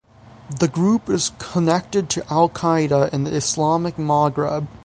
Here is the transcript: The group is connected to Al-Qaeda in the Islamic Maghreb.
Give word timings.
The 0.59 0.67
group 0.67 1.11
is 1.11 1.31
connected 1.37 2.09
to 2.09 2.25
Al-Qaeda 2.33 3.13
in 3.13 3.23
the 3.23 3.35
Islamic 3.35 3.97
Maghreb. 3.97 4.65